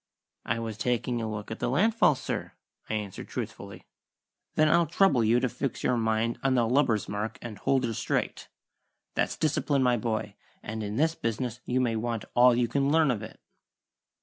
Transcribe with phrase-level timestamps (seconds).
[0.45, 2.53] "I was taking a look at the land fall, sir,"
[2.89, 3.85] I answered truthfully.
[4.55, 7.93] "Then I'll trouble you to fix your mind on the lubber's mark and hold her
[7.93, 8.47] straight.
[9.13, 10.33] That's discipline, my boy,
[10.63, 13.39] and in this business you may want all you can learn of it."